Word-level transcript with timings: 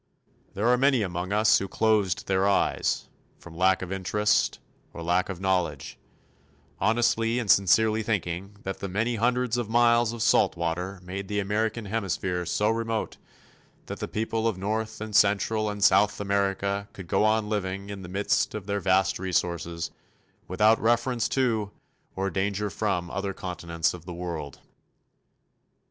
There 0.55 0.65
are 0.67 0.79
many 0.79 1.03
among 1.03 1.31
us 1.31 1.59
who 1.59 1.67
closed 1.67 2.25
their 2.25 2.47
eyes, 2.49 3.07
from 3.37 3.53
lack 3.55 3.83
of 3.83 3.91
interest 3.91 4.57
or 4.93 5.03
lack 5.03 5.29
of 5.29 5.39
knowledge; 5.39 5.99
honestly 6.79 7.37
and 7.37 7.51
sincerely 7.51 8.01
thinking 8.01 8.57
that 8.63 8.79
the 8.79 8.89
many 8.89 9.17
hundreds 9.17 9.57
of 9.57 9.69
miles 9.69 10.11
of 10.11 10.23
salt 10.23 10.57
water 10.57 10.99
made 11.03 11.27
the 11.27 11.37
American 11.39 11.85
Hemisphere 11.85 12.47
so 12.47 12.71
remote 12.71 13.17
that 13.85 13.99
the 13.99 14.07
people 14.07 14.47
of 14.47 14.57
North 14.57 15.01
and 15.01 15.15
Central 15.15 15.69
and 15.69 15.83
South 15.83 16.19
America 16.19 16.89
could 16.93 17.07
go 17.07 17.23
on 17.23 17.47
living 17.47 17.91
in 17.91 18.01
the 18.01 18.09
midst 18.09 18.55
of 18.55 18.65
their 18.65 18.79
vast 18.79 19.19
resources 19.19 19.91
without 20.47 20.81
reference 20.81 21.29
to, 21.29 21.69
or 22.15 22.31
danger 22.31 22.71
from, 22.71 23.11
other 23.11 23.33
Continents 23.33 23.93
of 23.93 24.05
the 24.05 24.13
world. 24.15 24.61